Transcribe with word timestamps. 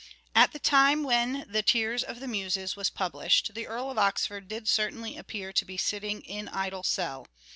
At 0.33 0.51
the 0.51 0.57
time 0.57 1.03
when" 1.03 1.45
The 1.51 1.61
Tears 1.61 2.01
of 2.03 2.19
the 2.19 2.27
Muses" 2.27 2.75
was" 2.75 2.87
in 2.89 2.95
idle 2.97 3.03
cell" 3.07 3.09
published 3.11 3.53
the 3.53 3.67
Earl 3.67 3.91
of 3.91 3.99
Oxford 3.99 4.47
did 4.47 4.67
certainly 4.67 5.15
appear 5.15 5.53
to 5.53 5.63
be 5.63 5.77
sitting" 5.77 6.21
in 6.37 6.47
idle 6.47 6.81
cell." 6.81 7.27